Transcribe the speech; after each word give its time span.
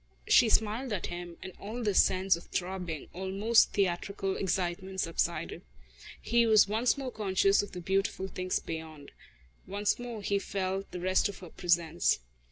She 0.27 0.49
smiled 0.49 0.91
at 0.93 1.05
him 1.13 1.37
and 1.43 1.53
all 1.59 1.83
this 1.83 2.01
sense 2.03 2.35
of 2.35 2.45
throbbing, 2.45 3.05
almost 3.13 3.73
theatrical 3.73 4.35
excitement 4.35 4.99
subsided. 4.99 5.61
He 6.19 6.47
was 6.47 6.67
once 6.67 6.97
more 6.97 7.11
conscious 7.11 7.61
of 7.61 7.73
the 7.73 7.81
beautiful 7.81 8.27
things 8.27 8.57
beyond. 8.57 9.11
Once 9.67 9.99
more 9.99 10.23
he 10.23 10.39
felt 10.39 10.89
the 10.89 10.99
rest 10.99 11.29
of 11.29 11.37
her 11.37 11.49
presence. 11.51 12.17